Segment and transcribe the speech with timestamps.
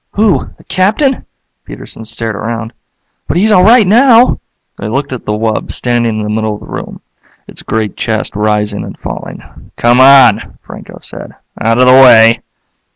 [0.13, 0.47] "Who?
[0.57, 1.27] The Captain?"
[1.63, 2.73] Peterson stared around.
[3.27, 4.39] "But he's all right now."
[4.79, 7.01] They looked at the wub, standing in the middle of the room,
[7.47, 9.43] its great chest rising and falling.
[9.77, 11.33] "Come on," Franco said.
[11.63, 12.41] "Out of the way."